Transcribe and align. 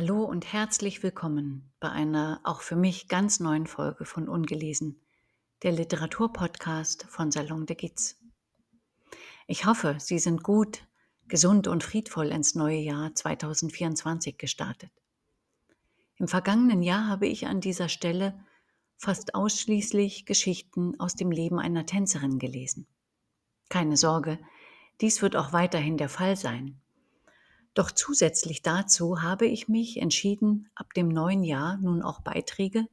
Hallo 0.00 0.22
und 0.22 0.52
herzlich 0.52 1.02
willkommen 1.02 1.72
bei 1.80 1.90
einer 1.90 2.40
auch 2.44 2.60
für 2.60 2.76
mich 2.76 3.08
ganz 3.08 3.40
neuen 3.40 3.66
Folge 3.66 4.04
von 4.04 4.28
Ungelesen, 4.28 5.00
der 5.64 5.72
Literaturpodcast 5.72 7.06
von 7.08 7.32
Salon 7.32 7.66
de 7.66 7.74
Giz. 7.74 8.16
Ich 9.48 9.66
hoffe, 9.66 9.96
Sie 9.98 10.20
sind 10.20 10.44
gut, 10.44 10.86
gesund 11.26 11.66
und 11.66 11.82
friedvoll 11.82 12.28
ins 12.28 12.54
neue 12.54 12.78
Jahr 12.78 13.12
2024 13.12 14.38
gestartet. 14.38 14.92
Im 16.18 16.28
vergangenen 16.28 16.84
Jahr 16.84 17.08
habe 17.08 17.26
ich 17.26 17.48
an 17.48 17.60
dieser 17.60 17.88
Stelle 17.88 18.38
fast 18.98 19.34
ausschließlich 19.34 20.26
Geschichten 20.26 20.94
aus 21.00 21.16
dem 21.16 21.32
Leben 21.32 21.58
einer 21.58 21.86
Tänzerin 21.86 22.38
gelesen. 22.38 22.86
Keine 23.68 23.96
Sorge, 23.96 24.38
dies 25.00 25.22
wird 25.22 25.34
auch 25.34 25.52
weiterhin 25.52 25.96
der 25.96 26.08
Fall 26.08 26.36
sein. 26.36 26.80
Doch 27.78 27.92
zusätzlich 27.92 28.62
dazu 28.62 29.22
habe 29.22 29.46
ich 29.46 29.68
mich 29.68 29.98
entschieden, 30.02 30.68
ab 30.74 30.94
dem 30.94 31.06
neuen 31.06 31.44
Jahr 31.44 31.76
nun 31.76 32.02
auch 32.02 32.22
Beiträge, 32.22 32.88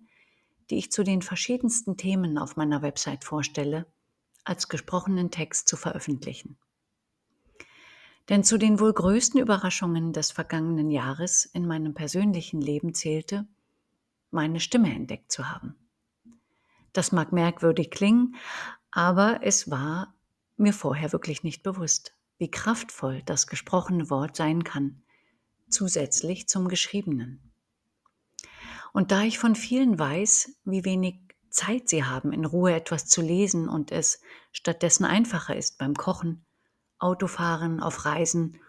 die 0.69 0.77
ich 0.77 0.91
zu 0.91 1.03
den 1.03 1.23
verschiedensten 1.23 1.97
Themen 1.97 2.37
auf 2.37 2.55
meiner 2.55 2.83
Website 2.83 3.23
vorstelle, 3.23 3.87
als 4.43 4.69
gesprochenen 4.69 5.31
Text 5.31 5.67
zu 5.67 5.75
veröffentlichen. 5.75 6.59
Denn 8.29 8.43
zu 8.43 8.59
den 8.59 8.79
wohl 8.79 8.93
größten 8.93 9.39
Überraschungen 9.39 10.13
des 10.13 10.29
vergangenen 10.29 10.91
Jahres 10.91 11.45
in 11.45 11.65
meinem 11.65 11.95
persönlichen 11.95 12.61
Leben 12.61 12.93
zählte, 12.93 13.47
meine 14.29 14.59
Stimme 14.59 14.93
entdeckt 14.93 15.31
zu 15.31 15.49
haben. 15.49 15.73
Das 16.93 17.11
mag 17.11 17.31
merkwürdig 17.31 17.89
klingen, 17.89 18.35
aber 18.91 19.39
es 19.41 19.71
war 19.71 20.13
mir 20.57 20.73
vorher 20.73 21.11
wirklich 21.11 21.41
nicht 21.41 21.63
bewusst 21.63 22.14
wie 22.37 22.51
kraftvoll 22.51 23.21
das 23.25 23.47
gesprochene 23.47 24.09
Wort 24.09 24.35
sein 24.35 24.63
kann, 24.63 25.03
zusätzlich 25.69 26.47
zum 26.47 26.67
geschriebenen. 26.67 27.51
Und 28.93 29.11
da 29.11 29.23
ich 29.23 29.39
von 29.39 29.55
vielen 29.55 29.99
weiß, 29.99 30.57
wie 30.63 30.85
wenig 30.85 31.19
Zeit 31.49 31.89
sie 31.89 32.03
haben, 32.03 32.33
in 32.33 32.45
Ruhe 32.45 32.73
etwas 32.73 33.07
zu 33.07 33.21
lesen 33.21 33.69
und 33.69 33.91
es 33.91 34.21
stattdessen 34.51 35.05
einfacher 35.05 35.55
ist 35.55 35.77
beim 35.77 35.93
Kochen, 35.95 36.45
Autofahren, 36.99 37.79
auf 37.79 38.05
Reisen 38.05 38.59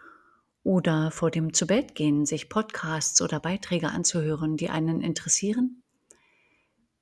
oder 0.63 1.11
vor 1.11 1.31
dem 1.31 1.53
Zubettgehen 1.53 2.25
sich 2.25 2.49
Podcasts 2.49 3.21
oder 3.21 3.39
Beiträge 3.39 3.89
anzuhören, 3.89 4.57
die 4.57 4.69
einen 4.69 5.01
interessieren, 5.01 5.83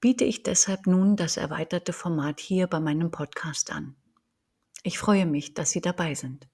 biete 0.02 0.23
ich 0.23 0.44
deshalb 0.44 0.85
nun 0.85 1.16
das 1.16 1.38
erweiterte 1.38 1.94
Format 1.94 2.39
hier 2.39 2.67
bei 2.67 2.79
meinem 2.79 3.09
Podcast 3.09 3.72
an. 3.72 3.95
Ich 4.83 5.00
freue 5.00 5.25
mich, 5.25 5.55
dass 5.55 5.72
Sie 5.72 5.81
dabei 5.81 6.13
sind. 6.13 6.47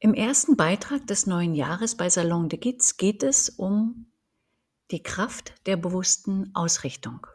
Im 0.00 0.14
ersten 0.14 0.56
Beitrag 0.56 1.08
des 1.08 1.26
neuen 1.26 1.56
Jahres 1.56 1.96
bei 1.96 2.08
Salon 2.08 2.48
de 2.48 2.56
Giz 2.60 2.98
geht 2.98 3.24
es 3.24 3.48
um 3.48 4.06
die 4.92 5.02
Kraft 5.02 5.54
der 5.66 5.76
bewussten 5.76 6.54
Ausrichtung. 6.54 7.26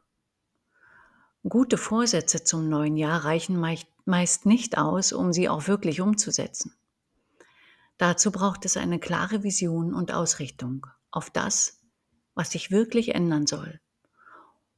Gute 1.44 1.78
Vorsätze 1.78 2.46
zum 2.46 2.70
neuen 2.70 2.96
Jahr 2.96 3.26
reichen 3.26 3.60
meist 4.06 4.46
nicht 4.46 4.78
aus, 4.78 5.12
um 5.12 5.34
sie 5.34 5.50
auch 5.50 5.68
wirklich 5.68 6.00
umzusetzen. 6.00 6.74
Dazu 7.98 8.32
braucht 8.32 8.64
es 8.64 8.78
eine 8.78 8.98
klare 8.98 9.44
Vision 9.44 9.94
und 9.94 10.14
Ausrichtung 10.14 10.88
auf 11.12 11.30
das, 11.30 11.82
was 12.34 12.52
sich 12.52 12.72
wirklich 12.72 13.14
ändern 13.14 13.46
soll 13.46 13.82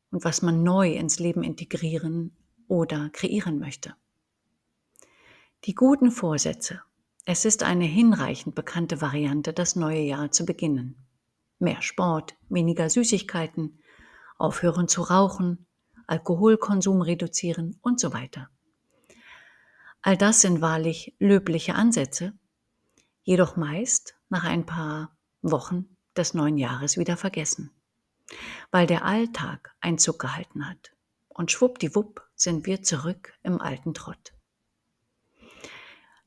und 0.10 0.24
was 0.26 0.42
man 0.42 0.64
neu 0.64 0.92
ins 0.94 1.20
Leben 1.20 1.44
integrieren 1.44 2.36
oder 2.68 3.12
kreieren 3.12 3.60
möchte. 3.60 3.96
Die 5.66 5.76
guten 5.76 6.10
Vorsätze 6.10 6.82
es 7.26 7.44
ist 7.44 7.64
eine 7.64 7.86
hinreichend 7.86 8.54
bekannte 8.54 9.02
Variante, 9.02 9.52
das 9.52 9.76
neue 9.76 10.02
Jahr 10.02 10.32
zu 10.32 10.46
beginnen. 10.46 10.96
Mehr 11.58 11.82
Sport, 11.82 12.36
weniger 12.50 12.88
Süßigkeiten, 12.88 13.80
aufhören 14.38 14.88
zu 14.88 15.02
rauchen, 15.02 15.66
Alkoholkonsum 16.06 17.02
reduzieren 17.02 17.80
und 17.82 18.00
so 18.00 18.14
weiter. 18.14 18.50
All 20.04 20.18
das 20.18 20.42
sind 20.42 20.62
wahrlich 20.62 21.16
löbliche 21.18 21.74
Ansätze, 21.74 22.34
jedoch 23.24 23.56
meist 23.56 24.16
nach 24.30 24.44
ein 24.44 24.68
paar 24.68 25.18
Wochen 25.42 25.98
des 26.16 26.36
neuen 26.36 26.60
Jahres 26.60 26.96
wieder 26.96 27.18
vergessen, 27.18 27.72
weil 28.70 28.86
der 28.86 29.04
Alltag 29.04 29.74
Einzug 29.82 30.20
gehalten 30.20 30.70
hat. 30.70 30.92
Und 31.28 31.52
schwuppdiwupp 31.52 32.22
sind 32.36 32.68
wir 32.68 32.84
zurück 32.84 33.34
im 33.42 33.60
alten 33.60 33.96
Trott. 33.96 34.35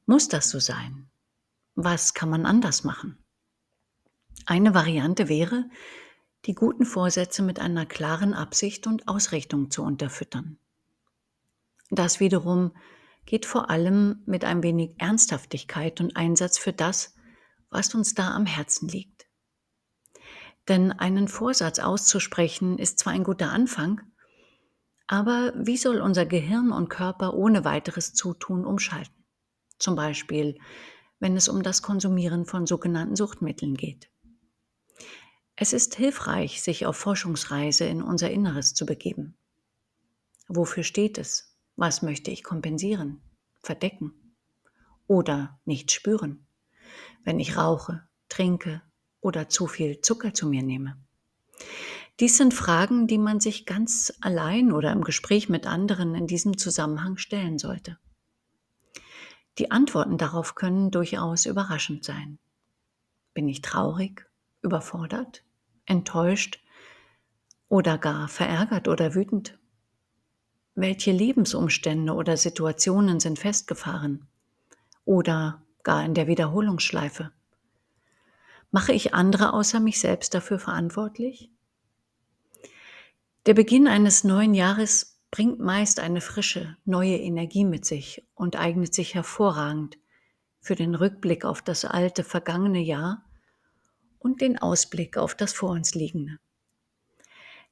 Muss 0.08 0.26
das 0.26 0.48
so 0.48 0.58
sein? 0.58 1.10
Was 1.74 2.14
kann 2.14 2.30
man 2.30 2.46
anders 2.46 2.82
machen? 2.82 3.22
Eine 4.46 4.72
Variante 4.72 5.28
wäre, 5.28 5.68
die 6.46 6.54
guten 6.54 6.86
Vorsätze 6.86 7.42
mit 7.42 7.60
einer 7.60 7.84
klaren 7.84 8.32
Absicht 8.32 8.86
und 8.86 9.06
Ausrichtung 9.06 9.70
zu 9.70 9.82
unterfüttern. 9.82 10.56
Das 11.90 12.20
wiederum 12.20 12.74
geht 13.26 13.44
vor 13.44 13.68
allem 13.68 14.22
mit 14.24 14.46
ein 14.46 14.62
wenig 14.62 14.94
Ernsthaftigkeit 14.96 16.00
und 16.00 16.16
Einsatz 16.16 16.56
für 16.56 16.72
das, 16.72 17.14
was 17.68 17.94
uns 17.94 18.14
da 18.14 18.34
am 18.34 18.46
Herzen 18.46 18.88
liegt. 18.88 19.26
Denn 20.68 20.90
einen 20.90 21.28
Vorsatz 21.28 21.80
auszusprechen 21.80 22.78
ist 22.78 22.98
zwar 22.98 23.12
ein 23.12 23.24
guter 23.24 23.50
Anfang, 23.50 24.00
aber 25.06 25.52
wie 25.54 25.76
soll 25.76 26.00
unser 26.00 26.24
Gehirn 26.24 26.72
und 26.72 26.88
Körper 26.88 27.34
ohne 27.34 27.66
weiteres 27.66 28.14
Zutun 28.14 28.64
umschalten? 28.64 29.17
Zum 29.78 29.94
Beispiel, 29.94 30.58
wenn 31.20 31.36
es 31.36 31.48
um 31.48 31.62
das 31.62 31.82
Konsumieren 31.82 32.44
von 32.44 32.66
sogenannten 32.66 33.16
Suchtmitteln 33.16 33.74
geht. 33.76 34.10
Es 35.56 35.72
ist 35.72 35.96
hilfreich, 35.96 36.62
sich 36.62 36.86
auf 36.86 36.96
Forschungsreise 36.96 37.84
in 37.84 38.02
unser 38.02 38.30
Inneres 38.30 38.74
zu 38.74 38.86
begeben. 38.86 39.36
Wofür 40.46 40.84
steht 40.84 41.18
es? 41.18 41.56
Was 41.76 42.02
möchte 42.02 42.30
ich 42.30 42.44
kompensieren, 42.44 43.20
verdecken 43.60 44.12
oder 45.06 45.58
nicht 45.64 45.90
spüren, 45.90 46.46
wenn 47.24 47.40
ich 47.40 47.56
rauche, 47.56 48.02
trinke 48.28 48.82
oder 49.20 49.48
zu 49.48 49.66
viel 49.66 50.00
Zucker 50.00 50.32
zu 50.32 50.48
mir 50.48 50.62
nehme? 50.62 50.96
Dies 52.20 52.36
sind 52.36 52.54
Fragen, 52.54 53.06
die 53.06 53.18
man 53.18 53.40
sich 53.40 53.66
ganz 53.66 54.12
allein 54.20 54.72
oder 54.72 54.92
im 54.92 55.04
Gespräch 55.04 55.48
mit 55.48 55.66
anderen 55.66 56.14
in 56.14 56.26
diesem 56.26 56.56
Zusammenhang 56.56 57.16
stellen 57.16 57.58
sollte. 57.58 57.98
Die 59.58 59.72
Antworten 59.72 60.18
darauf 60.18 60.54
können 60.54 60.92
durchaus 60.92 61.44
überraschend 61.44 62.04
sein. 62.04 62.38
Bin 63.34 63.48
ich 63.48 63.60
traurig, 63.60 64.30
überfordert, 64.62 65.42
enttäuscht 65.84 66.62
oder 67.68 67.98
gar 67.98 68.28
verärgert 68.28 68.86
oder 68.86 69.16
wütend? 69.16 69.58
Welche 70.76 71.10
Lebensumstände 71.10 72.12
oder 72.12 72.36
Situationen 72.36 73.18
sind 73.18 73.40
festgefahren 73.40 74.28
oder 75.04 75.60
gar 75.82 76.04
in 76.04 76.14
der 76.14 76.28
Wiederholungsschleife? 76.28 77.32
Mache 78.70 78.92
ich 78.92 79.12
andere 79.12 79.54
außer 79.54 79.80
mich 79.80 79.98
selbst 79.98 80.34
dafür 80.34 80.60
verantwortlich? 80.60 81.50
Der 83.46 83.54
Beginn 83.54 83.88
eines 83.88 84.22
neuen 84.22 84.54
Jahres 84.54 85.17
bringt 85.30 85.60
meist 85.60 86.00
eine 86.00 86.20
frische, 86.20 86.76
neue 86.84 87.16
Energie 87.16 87.64
mit 87.64 87.84
sich 87.84 88.26
und 88.34 88.56
eignet 88.56 88.94
sich 88.94 89.14
hervorragend 89.14 89.98
für 90.60 90.74
den 90.74 90.94
Rückblick 90.94 91.44
auf 91.44 91.62
das 91.62 91.84
alte, 91.84 92.24
vergangene 92.24 92.80
Jahr 92.80 93.24
und 94.18 94.40
den 94.40 94.58
Ausblick 94.58 95.16
auf 95.16 95.34
das 95.34 95.52
vor 95.52 95.70
uns 95.70 95.94
liegende. 95.94 96.38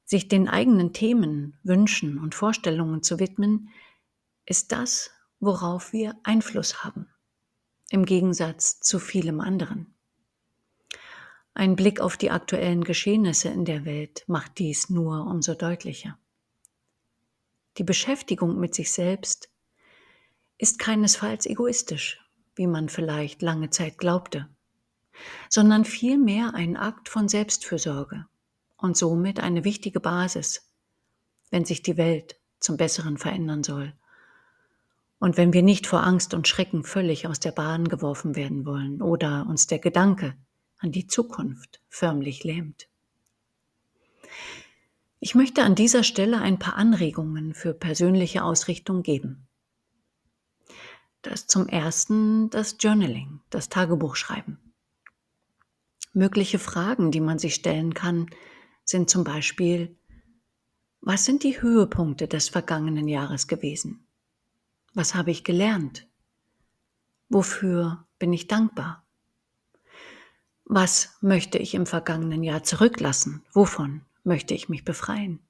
Sich 0.04 0.28
den 0.28 0.48
eigenen 0.48 0.92
Themen, 0.92 1.58
Wünschen 1.64 2.18
und 2.18 2.34
Vorstellungen 2.34 3.02
zu 3.02 3.18
widmen, 3.18 3.70
ist 4.44 4.70
das, 4.70 5.10
worauf 5.40 5.92
wir 5.92 6.14
Einfluss 6.22 6.84
haben, 6.84 7.08
im 7.90 8.04
Gegensatz 8.04 8.78
zu 8.80 8.98
vielem 8.98 9.40
anderen. 9.40 9.94
Ein 11.54 11.74
Blick 11.74 12.00
auf 12.00 12.16
die 12.16 12.30
aktuellen 12.30 12.84
Geschehnisse 12.84 13.48
in 13.48 13.64
der 13.64 13.84
Welt 13.84 14.24
macht 14.28 14.58
dies 14.58 14.90
nur 14.90 15.26
umso 15.26 15.54
deutlicher. 15.54 16.18
Die 17.78 17.84
Beschäftigung 17.84 18.58
mit 18.58 18.74
sich 18.74 18.92
selbst 18.92 19.50
ist 20.58 20.78
keinesfalls 20.78 21.46
egoistisch, 21.46 22.20
wie 22.54 22.66
man 22.66 22.88
vielleicht 22.88 23.42
lange 23.42 23.70
Zeit 23.70 23.98
glaubte, 23.98 24.48
sondern 25.48 25.84
vielmehr 25.84 26.54
ein 26.54 26.76
Akt 26.76 27.08
von 27.08 27.28
Selbstfürsorge 27.28 28.26
und 28.76 28.96
somit 28.96 29.40
eine 29.40 29.64
wichtige 29.64 30.00
Basis, 30.00 30.72
wenn 31.50 31.64
sich 31.64 31.82
die 31.82 31.96
Welt 31.96 32.36
zum 32.60 32.76
Besseren 32.76 33.18
verändern 33.18 33.62
soll 33.62 33.92
und 35.18 35.36
wenn 35.36 35.52
wir 35.52 35.62
nicht 35.62 35.86
vor 35.86 36.02
Angst 36.04 36.34
und 36.34 36.48
Schrecken 36.48 36.84
völlig 36.84 37.26
aus 37.26 37.40
der 37.40 37.52
Bahn 37.52 37.88
geworfen 37.88 38.36
werden 38.36 38.66
wollen 38.66 39.02
oder 39.02 39.46
uns 39.48 39.66
der 39.66 39.78
Gedanke 39.78 40.36
an 40.78 40.92
die 40.92 41.06
Zukunft 41.06 41.80
förmlich 41.88 42.44
lähmt. 42.44 42.88
Ich 45.18 45.34
möchte 45.34 45.62
an 45.62 45.74
dieser 45.74 46.02
Stelle 46.02 46.38
ein 46.38 46.58
paar 46.58 46.76
Anregungen 46.76 47.54
für 47.54 47.72
persönliche 47.72 48.44
Ausrichtung 48.44 49.02
geben. 49.02 49.48
Das 51.22 51.46
zum 51.46 51.66
ersten 51.68 52.50
das 52.50 52.76
Journaling, 52.78 53.40
das 53.50 53.68
Tagebuchschreiben. 53.68 54.58
Mögliche 56.12 56.58
Fragen, 56.58 57.10
die 57.10 57.20
man 57.20 57.38
sich 57.38 57.54
stellen 57.54 57.94
kann, 57.94 58.30
sind 58.84 59.10
zum 59.10 59.24
Beispiel, 59.24 59.98
was 61.00 61.24
sind 61.24 61.42
die 61.42 61.60
Höhepunkte 61.60 62.28
des 62.28 62.48
vergangenen 62.48 63.08
Jahres 63.08 63.48
gewesen? 63.48 64.06
Was 64.94 65.14
habe 65.14 65.30
ich 65.30 65.44
gelernt? 65.44 66.06
Wofür 67.28 68.06
bin 68.18 68.32
ich 68.32 68.48
dankbar? 68.48 69.04
Was 70.64 71.16
möchte 71.20 71.58
ich 71.58 71.74
im 71.74 71.86
vergangenen 71.86 72.42
Jahr 72.42 72.62
zurücklassen? 72.62 73.44
Wovon 73.52 74.04
möchte 74.26 74.54
ich 74.54 74.68
mich 74.68 74.84
befreien? 74.84 75.40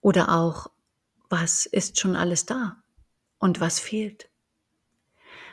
Oder 0.00 0.30
auch, 0.30 0.70
was 1.28 1.66
ist 1.66 2.00
schon 2.00 2.16
alles 2.16 2.46
da 2.46 2.82
und 3.38 3.60
was 3.60 3.78
fehlt? 3.78 4.28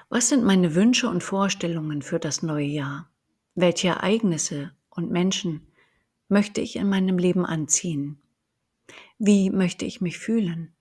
Was 0.10 0.30
sind 0.30 0.44
meine 0.44 0.76
Wünsche 0.76 1.08
und 1.08 1.24
Vorstellungen 1.24 2.02
für 2.02 2.20
das 2.20 2.42
neue 2.42 2.66
Jahr? 2.66 3.10
Welche 3.56 3.90
Ereignisse 3.90 4.72
und 4.90 5.12
Menschen 5.12 5.68
möchte 6.28 6.62
ich 6.62 6.76
in 6.76 6.90
meinem 6.90 7.18
Leben 7.18 7.46
anziehen? 7.46 8.22
Wie 9.18 9.50
möchte 9.50 9.86
ich 9.86 10.02
mich 10.02 10.18
fühlen? 10.18 10.76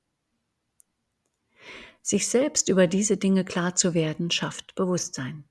Sich 2.02 2.28
selbst 2.28 2.68
über 2.68 2.86
diese 2.86 3.16
Dinge 3.16 3.44
klar 3.44 3.76
zu 3.76 3.94
werden, 3.94 4.30
schafft 4.30 4.74
Bewusstsein 4.74 5.44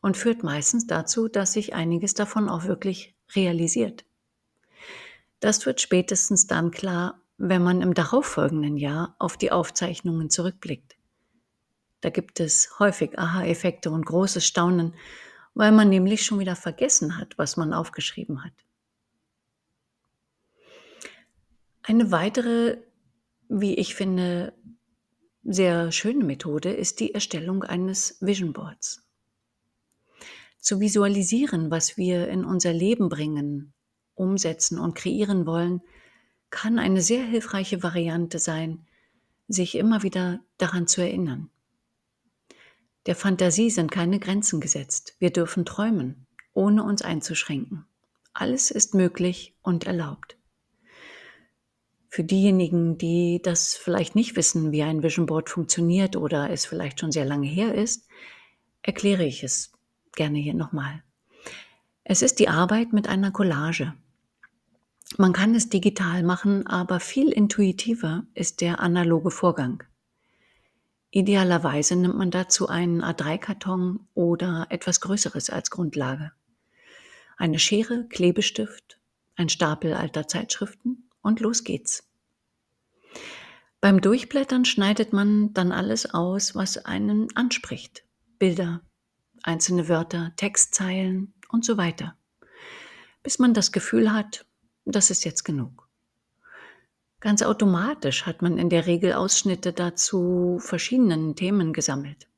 und 0.00 0.16
führt 0.16 0.42
meistens 0.42 0.86
dazu, 0.86 1.28
dass 1.28 1.52
sich 1.52 1.74
einiges 1.74 2.14
davon 2.14 2.48
auch 2.48 2.64
wirklich 2.64 3.14
realisiert. 3.34 4.04
Das 5.40 5.66
wird 5.66 5.80
spätestens 5.80 6.46
dann 6.46 6.70
klar, 6.70 7.20
wenn 7.36 7.62
man 7.62 7.82
im 7.82 7.94
darauffolgenden 7.94 8.76
Jahr 8.76 9.14
auf 9.18 9.36
die 9.36 9.52
Aufzeichnungen 9.52 10.30
zurückblickt. 10.30 10.96
Da 12.00 12.10
gibt 12.10 12.40
es 12.40 12.78
häufig 12.78 13.18
Aha-Effekte 13.18 13.90
und 13.90 14.06
großes 14.06 14.46
Staunen, 14.46 14.94
weil 15.54 15.72
man 15.72 15.88
nämlich 15.88 16.24
schon 16.24 16.38
wieder 16.38 16.56
vergessen 16.56 17.16
hat, 17.16 17.38
was 17.38 17.56
man 17.56 17.72
aufgeschrieben 17.72 18.44
hat. 18.44 18.52
Eine 21.82 22.10
weitere, 22.10 22.78
wie 23.48 23.74
ich 23.74 23.94
finde, 23.94 24.52
sehr 25.42 25.90
schöne 25.90 26.24
Methode 26.24 26.70
ist 26.70 27.00
die 27.00 27.14
Erstellung 27.14 27.64
eines 27.64 28.18
Vision 28.20 28.52
Boards. 28.52 29.07
Zu 30.68 30.80
visualisieren, 30.80 31.70
was 31.70 31.96
wir 31.96 32.28
in 32.28 32.44
unser 32.44 32.74
Leben 32.74 33.08
bringen, 33.08 33.72
umsetzen 34.14 34.78
und 34.78 34.94
kreieren 34.94 35.46
wollen, 35.46 35.80
kann 36.50 36.78
eine 36.78 37.00
sehr 37.00 37.24
hilfreiche 37.24 37.82
Variante 37.82 38.38
sein, 38.38 38.86
sich 39.48 39.76
immer 39.76 40.02
wieder 40.02 40.40
daran 40.58 40.86
zu 40.86 41.00
erinnern. 41.00 41.48
Der 43.06 43.16
Fantasie 43.16 43.70
sind 43.70 43.90
keine 43.90 44.18
Grenzen 44.18 44.60
gesetzt. 44.60 45.16
Wir 45.18 45.30
dürfen 45.30 45.64
träumen, 45.64 46.26
ohne 46.52 46.82
uns 46.82 47.00
einzuschränken. 47.00 47.86
Alles 48.34 48.70
ist 48.70 48.92
möglich 48.92 49.56
und 49.62 49.86
erlaubt. 49.86 50.36
Für 52.10 52.24
diejenigen, 52.24 52.98
die 52.98 53.40
das 53.42 53.74
vielleicht 53.74 54.14
nicht 54.14 54.36
wissen, 54.36 54.70
wie 54.70 54.82
ein 54.82 55.02
Vision 55.02 55.24
Board 55.24 55.48
funktioniert 55.48 56.14
oder 56.14 56.50
es 56.50 56.66
vielleicht 56.66 57.00
schon 57.00 57.10
sehr 57.10 57.24
lange 57.24 57.48
her 57.48 57.74
ist, 57.74 58.06
erkläre 58.82 59.24
ich 59.24 59.42
es 59.42 59.72
gerne 60.18 60.38
hier 60.38 60.54
nochmal. 60.54 61.02
Es 62.04 62.20
ist 62.20 62.40
die 62.40 62.48
Arbeit 62.48 62.92
mit 62.92 63.08
einer 63.08 63.30
Collage. 63.30 63.94
Man 65.16 65.32
kann 65.32 65.54
es 65.54 65.70
digital 65.70 66.22
machen, 66.22 66.66
aber 66.66 67.00
viel 67.00 67.30
intuitiver 67.30 68.24
ist 68.34 68.60
der 68.60 68.80
analoge 68.80 69.30
Vorgang. 69.30 69.82
Idealerweise 71.10 71.96
nimmt 71.96 72.16
man 72.16 72.30
dazu 72.30 72.68
einen 72.68 73.02
A3-Karton 73.02 74.00
oder 74.14 74.66
etwas 74.68 75.00
Größeres 75.00 75.48
als 75.48 75.70
Grundlage. 75.70 76.32
Eine 77.38 77.58
Schere, 77.58 78.06
Klebestift, 78.08 78.98
ein 79.36 79.48
Stapel 79.48 79.94
alter 79.94 80.28
Zeitschriften 80.28 81.08
und 81.22 81.40
los 81.40 81.64
geht's. 81.64 82.04
Beim 83.80 84.00
Durchblättern 84.00 84.64
schneidet 84.64 85.12
man 85.12 85.54
dann 85.54 85.72
alles 85.72 86.12
aus, 86.12 86.54
was 86.54 86.84
einen 86.84 87.28
anspricht. 87.36 88.02
Bilder, 88.38 88.82
einzelne 89.42 89.88
Wörter, 89.88 90.32
Textzeilen 90.36 91.34
und 91.48 91.64
so 91.64 91.76
weiter. 91.76 92.16
Bis 93.22 93.38
man 93.38 93.54
das 93.54 93.72
Gefühl 93.72 94.12
hat, 94.12 94.46
das 94.84 95.10
ist 95.10 95.24
jetzt 95.24 95.44
genug. 95.44 95.88
Ganz 97.20 97.42
automatisch 97.42 98.26
hat 98.26 98.42
man 98.42 98.58
in 98.58 98.70
der 98.70 98.86
Regel 98.86 99.12
Ausschnitte 99.12 99.72
dazu 99.72 100.58
verschiedenen 100.60 101.34
Themen 101.34 101.72
gesammelt. 101.72 102.28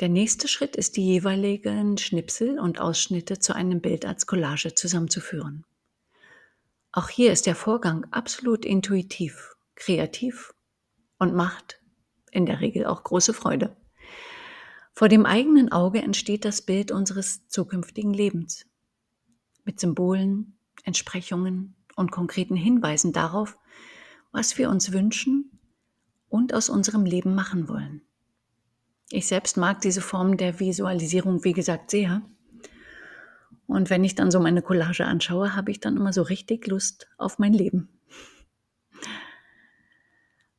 Der 0.00 0.08
nächste 0.08 0.48
Schritt 0.48 0.76
ist, 0.76 0.96
die 0.96 1.04
jeweiligen 1.04 1.98
Schnipsel 1.98 2.58
und 2.58 2.80
Ausschnitte 2.80 3.38
zu 3.38 3.54
einem 3.54 3.80
Bild 3.80 4.04
als 4.04 4.26
Collage 4.26 4.74
zusammenzuführen. 4.74 5.64
Auch 6.90 7.08
hier 7.08 7.32
ist 7.32 7.46
der 7.46 7.54
Vorgang 7.54 8.06
absolut 8.10 8.64
intuitiv, 8.64 9.54
kreativ 9.76 10.54
und 11.18 11.34
macht 11.34 11.80
in 12.32 12.46
der 12.46 12.60
Regel 12.60 12.86
auch 12.86 13.04
große 13.04 13.32
Freude. 13.34 13.76
Vor 15.00 15.08
dem 15.08 15.24
eigenen 15.24 15.72
Auge 15.72 16.02
entsteht 16.02 16.44
das 16.44 16.60
Bild 16.60 16.92
unseres 16.92 17.48
zukünftigen 17.48 18.12
Lebens 18.12 18.66
mit 19.64 19.80
Symbolen, 19.80 20.58
Entsprechungen, 20.84 21.74
und 21.96 22.12
konkreten 22.12 22.54
Hinweisen 22.54 23.14
darauf, 23.14 23.56
was 24.30 24.58
wir 24.58 24.68
uns 24.68 24.92
wünschen 24.92 25.58
und 26.28 26.52
aus 26.52 26.68
unserem 26.68 27.06
Leben 27.06 27.34
machen 27.34 27.66
wollen. 27.66 28.02
Ich 29.08 29.26
selbst 29.26 29.56
mag 29.56 29.80
diese 29.80 30.02
Form 30.02 30.36
der 30.36 30.60
Visualisierung, 30.60 31.44
wie 31.44 31.54
gesagt, 31.54 31.90
sehr. 31.90 32.20
Und 33.66 33.88
wenn 33.88 34.04
ich 34.04 34.16
dann 34.16 34.30
so 34.30 34.38
meine 34.38 34.60
Collage 34.60 35.06
anschaue, 35.06 35.56
habe 35.56 35.70
ich 35.70 35.80
dann 35.80 35.96
immer 35.96 36.12
so 36.12 36.20
richtig 36.20 36.66
Lust 36.66 37.08
auf 37.16 37.38
mein 37.38 37.54
Leben. 37.54 37.88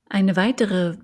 Eine 0.10 0.36
weitere 0.36 0.98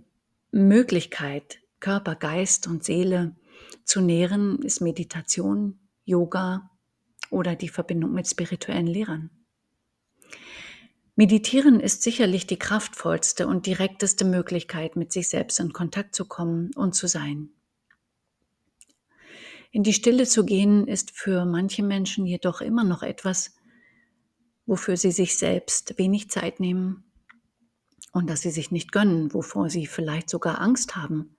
Möglichkeit, 0.50 1.60
Körper, 1.80 2.16
Geist 2.16 2.68
und 2.68 2.84
Seele 2.84 3.36
zu 3.84 4.02
nähren, 4.02 4.60
ist 4.62 4.82
Meditation, 4.82 5.80
Yoga 6.06 6.70
oder 7.30 7.56
die 7.56 7.70
Verbindung 7.70 8.14
mit 8.14 8.28
spirituellen 8.28 8.88
Lehrern. 8.88 9.30
Meditieren 11.16 11.80
ist 11.80 12.04
sicherlich 12.04 12.46
die 12.46 12.60
kraftvollste 12.60 13.48
und 13.48 13.66
direkteste 13.66 14.24
Möglichkeit, 14.24 14.96
mit 14.96 15.12
sich 15.12 15.30
selbst 15.30 15.60
in 15.60 15.74
Kontakt 15.74 16.14
zu 16.14 16.26
kommen 16.26 16.72
und 16.76 16.94
zu 16.94 17.08
sein. 17.08 17.50
In 19.72 19.84
die 19.84 19.94
Stille 19.94 20.26
zu 20.26 20.46
gehen 20.46 20.88
ist 20.88 21.12
für 21.12 21.46
manche 21.46 21.84
Menschen 21.84 22.26
jedoch 22.26 22.62
immer 22.62 22.84
noch 22.84 23.04
etwas, 23.04 23.56
wofür 24.66 24.98
sie 24.98 25.12
sich 25.12 25.38
selbst 25.38 25.98
wenig 25.98 26.30
Zeit 26.30 26.60
nehmen 26.60 27.12
und 28.12 28.30
das 28.30 28.42
sie 28.42 28.52
sich 28.52 28.72
nicht 28.72 28.92
gönnen, 28.92 29.34
wovor 29.34 29.70
sie 29.70 29.88
vielleicht 29.88 30.30
sogar 30.30 30.62
Angst 30.62 30.96
haben, 30.96 31.37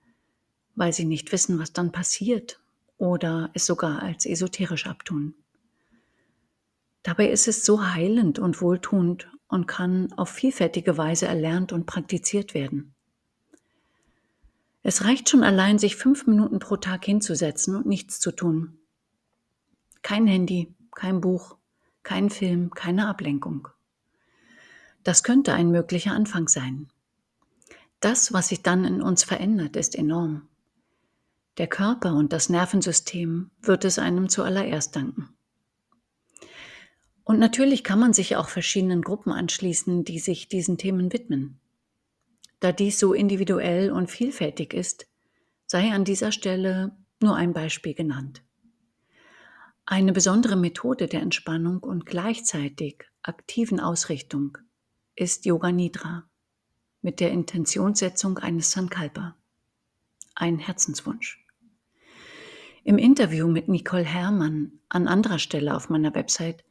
weil 0.79 0.93
sie 0.93 1.03
nicht 1.03 1.33
wissen, 1.33 1.59
was 1.59 1.73
dann 1.73 1.91
passiert 1.91 2.61
oder 2.97 3.49
es 3.53 3.65
sogar 3.65 4.01
als 4.01 4.25
esoterisch 4.25 4.87
abtun. 4.87 5.35
Dabei 7.03 7.29
ist 7.29 7.49
es 7.49 7.65
so 7.65 7.83
heilend 7.83 8.39
und 8.39 8.61
wohltuend 8.61 9.29
und 9.49 9.67
kann 9.67 10.13
auf 10.13 10.29
vielfältige 10.29 10.97
Weise 10.97 11.27
erlernt 11.27 11.73
und 11.73 11.85
praktiziert 11.85 12.53
werden. 12.53 12.93
Es 14.81 15.03
reicht 15.03 15.29
schon 15.29 15.43
allein, 15.43 15.79
sich 15.79 15.97
fünf 15.97 16.27
Minuten 16.27 16.59
pro 16.59 16.77
Tag 16.77 17.03
hinzusetzen 17.03 17.75
und 17.75 17.85
nichts 17.85 18.21
zu 18.21 18.31
tun. 18.31 18.77
Kein 20.01 20.27
Handy, 20.27 20.73
kein 20.95 21.19
Buch, 21.19 21.57
kein 22.03 22.29
Film, 22.29 22.69
keine 22.69 23.07
Ablenkung. 23.07 23.67
Das 25.03 25.23
könnte 25.23 25.53
ein 25.53 25.71
möglicher 25.71 26.13
Anfang 26.13 26.47
sein. 26.47 26.87
Das, 27.99 28.31
was 28.31 28.47
sich 28.47 28.63
dann 28.63 28.85
in 28.85 29.01
uns 29.01 29.25
verändert, 29.25 29.75
ist 29.75 29.95
enorm. 29.95 30.48
Der 31.59 31.67
Körper 31.67 32.15
und 32.15 32.31
das 32.31 32.47
Nervensystem 32.47 33.51
wird 33.61 33.83
es 33.83 33.99
einem 33.99 34.29
zuallererst 34.29 34.95
danken. 34.95 35.27
Und 37.25 37.37
natürlich 37.37 37.83
kann 37.83 37.99
man 37.99 38.13
sich 38.13 38.37
auch 38.37 38.47
verschiedenen 38.47 39.01
Gruppen 39.01 39.33
anschließen, 39.33 40.05
die 40.05 40.19
sich 40.19 40.47
diesen 40.47 40.77
Themen 40.77 41.11
widmen. 41.11 41.59
Da 42.61 42.71
dies 42.71 42.97
so 42.97 43.13
individuell 43.13 43.91
und 43.91 44.09
vielfältig 44.09 44.73
ist, 44.73 45.07
sei 45.65 45.91
an 45.91 46.05
dieser 46.05 46.31
Stelle 46.31 46.95
nur 47.21 47.35
ein 47.35 47.51
Beispiel 47.51 47.93
genannt. 47.93 48.41
Eine 49.85 50.13
besondere 50.13 50.55
Methode 50.55 51.07
der 51.07 51.21
Entspannung 51.21 51.79
und 51.79 52.05
gleichzeitig 52.05 53.03
aktiven 53.21 53.81
Ausrichtung 53.81 54.57
ist 55.13 55.45
Yoga 55.45 55.73
Nidra 55.73 56.23
mit 57.01 57.19
der 57.19 57.31
Intentionssetzung 57.31 58.37
eines 58.37 58.71
Sankalpa, 58.71 59.35
ein 60.35 60.57
Herzenswunsch. 60.57 61.45
Im 62.83 62.97
Interview 62.97 63.47
mit 63.47 63.67
Nicole 63.67 64.03
Herrmann 64.03 64.79
an 64.87 65.07
anderer 65.07 65.39
Stelle 65.39 65.75
auf 65.75 65.89
meiner 65.89 66.15
Website 66.15 66.63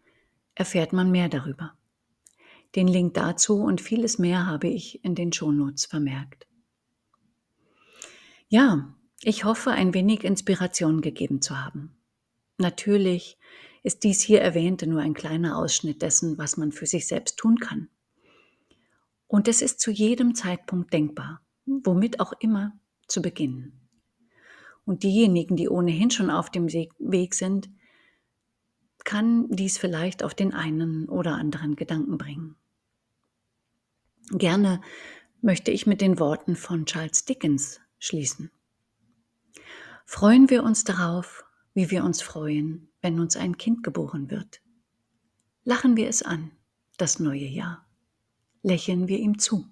erfährt 0.55 0.93
man 0.93 1.11
mehr 1.11 1.29
darüber. 1.29 1.75
Den 2.75 2.89
Link 2.89 3.15
dazu 3.15 3.63
und 3.63 3.81
vieles 3.81 4.19
mehr 4.19 4.47
habe 4.47 4.69
ich 4.69 5.05
in 5.05 5.15
den 5.15 5.33
Shownotes 5.33 5.87
vermerkt. 5.87 6.47
Ja, 8.49 8.95
ich 9.23 9.45
hoffe, 9.45 9.71
ein 9.71 9.95
wenig 9.95 10.25
Inspiration 10.25 11.01
gegeben 11.01 11.43
zu 11.43 11.63
haben. 11.63 11.97
Natürlich 12.57 13.39
ist 13.83 14.05
dies 14.05 14.21
hier 14.21 14.41
erwähnte 14.41 14.87
nur 14.87 15.01
ein 15.01 15.15
kleiner 15.15 15.59
Ausschnitt 15.59 16.03
dessen, 16.03 16.39
was 16.39 16.57
man 16.57 16.73
für 16.73 16.87
sich 16.87 17.07
selbst 17.07 17.39
tun 17.39 17.59
kann. 17.59 17.89
Und 19.27 19.47
es 19.47 19.63
ist 19.63 19.81
zu 19.81 19.91
jedem 19.91 20.35
Zeitpunkt 20.35 20.93
denkbar, 20.93 21.43
womit 21.67 22.21
auch 22.21 22.33
immer, 22.41 22.73
zu 23.07 23.23
beginnen. 23.23 23.78
Und 24.89 25.03
diejenigen, 25.03 25.55
die 25.55 25.69
ohnehin 25.69 26.11
schon 26.11 26.31
auf 26.31 26.49
dem 26.49 26.73
Weg 26.73 27.35
sind, 27.35 27.69
kann 29.05 29.47
dies 29.51 29.77
vielleicht 29.77 30.23
auf 30.23 30.33
den 30.33 30.55
einen 30.55 31.11
oder 31.11 31.35
anderen 31.35 31.77
Gedanken 31.77 32.17
bringen. 32.17 32.57
Gerne 34.31 34.81
möchte 35.43 35.73
ich 35.73 35.87
mit 35.87 36.01
den 36.01 36.19
Worten 36.19 36.57
von 36.57 36.87
Charles 36.87 37.27
Dickens 37.27 37.83
schließen. 37.99 38.51
Freuen 40.07 40.49
wir 40.49 40.63
uns 40.63 40.85
darauf, 40.85 41.45
wie 41.75 41.91
wir 41.91 42.03
uns 42.03 42.23
freuen, 42.23 42.89
wenn 43.03 43.21
uns 43.21 43.37
ein 43.37 43.59
Kind 43.59 43.83
geboren 43.83 44.31
wird. 44.31 44.63
Lachen 45.65 45.99
wir 45.99 46.09
es 46.09 46.23
an, 46.23 46.51
das 46.97 47.19
neue 47.19 47.45
Jahr. 47.45 47.87
Lächeln 48.63 49.07
wir 49.07 49.19
ihm 49.19 49.39
zu. 49.39 49.69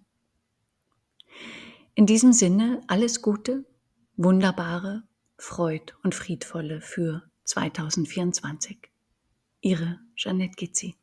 In 1.94 2.04
diesem 2.04 2.34
Sinne 2.34 2.82
alles 2.86 3.22
Gute, 3.22 3.64
wunderbare, 4.16 5.02
freud- 5.38 5.94
und 6.02 6.14
friedvolle 6.14 6.80
für 6.80 7.22
2024. 7.44 8.90
Ihre 9.60 10.00
Jeanette 10.16 10.56
Gitzi. 10.56 10.96